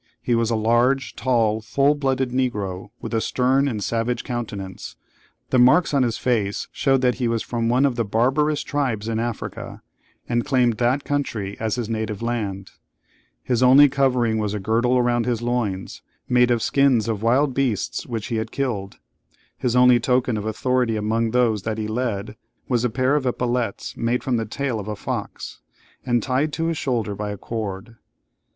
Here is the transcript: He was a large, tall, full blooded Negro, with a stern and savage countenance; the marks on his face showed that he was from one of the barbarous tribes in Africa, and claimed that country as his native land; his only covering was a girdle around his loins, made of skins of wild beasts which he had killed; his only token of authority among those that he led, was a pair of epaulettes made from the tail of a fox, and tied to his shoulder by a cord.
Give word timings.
He 0.19 0.33
was 0.33 0.49
a 0.49 0.55
large, 0.55 1.15
tall, 1.15 1.61
full 1.61 1.93
blooded 1.93 2.31
Negro, 2.31 2.89
with 3.01 3.13
a 3.13 3.21
stern 3.21 3.67
and 3.67 3.83
savage 3.83 4.23
countenance; 4.23 4.95
the 5.51 5.59
marks 5.59 5.93
on 5.93 6.01
his 6.01 6.17
face 6.17 6.67
showed 6.71 7.01
that 7.01 7.19
he 7.21 7.27
was 7.27 7.43
from 7.43 7.69
one 7.69 7.85
of 7.85 7.97
the 7.97 8.03
barbarous 8.03 8.63
tribes 8.63 9.07
in 9.07 9.19
Africa, 9.19 9.83
and 10.27 10.43
claimed 10.43 10.77
that 10.77 11.03
country 11.03 11.55
as 11.59 11.75
his 11.75 11.87
native 11.87 12.23
land; 12.23 12.71
his 13.43 13.61
only 13.61 13.87
covering 13.87 14.39
was 14.39 14.55
a 14.55 14.59
girdle 14.59 14.97
around 14.97 15.27
his 15.27 15.43
loins, 15.43 16.01
made 16.27 16.49
of 16.49 16.63
skins 16.63 17.07
of 17.07 17.21
wild 17.21 17.53
beasts 17.53 18.07
which 18.07 18.25
he 18.33 18.37
had 18.37 18.49
killed; 18.49 18.97
his 19.55 19.75
only 19.75 19.99
token 19.99 20.35
of 20.35 20.45
authority 20.47 20.95
among 20.95 21.29
those 21.29 21.61
that 21.61 21.77
he 21.77 21.87
led, 21.87 22.35
was 22.67 22.83
a 22.83 22.89
pair 22.89 23.15
of 23.15 23.27
epaulettes 23.27 23.95
made 23.95 24.23
from 24.23 24.37
the 24.37 24.45
tail 24.47 24.79
of 24.79 24.87
a 24.87 24.95
fox, 24.95 25.59
and 26.03 26.23
tied 26.23 26.51
to 26.51 26.65
his 26.65 26.77
shoulder 26.79 27.13
by 27.13 27.29
a 27.29 27.37
cord. 27.37 27.97